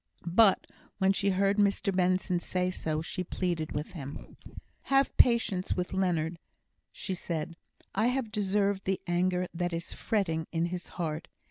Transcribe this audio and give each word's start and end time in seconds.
But, 0.33 0.65
when 0.97 1.13
she 1.13 1.29
heard 1.29 1.57
Mr 1.59 1.95
Benson 1.95 2.39
say 2.39 2.71
so, 2.71 3.03
she 3.03 3.23
pleaded 3.23 3.73
with 3.73 3.91
him. 3.91 4.35
"Have 4.89 5.15
patience 5.17 5.75
with 5.75 5.93
Leonard," 5.93 6.39
she 6.91 7.13
said. 7.13 7.55
"I 7.93 8.07
have 8.07 8.31
deserved 8.31 8.85
the 8.85 8.99
anger 9.05 9.45
that 9.53 9.73
is 9.73 9.93
fretting 9.93 10.47
in 10.51 10.65
his 10.65 10.87
heart. 10.97 11.27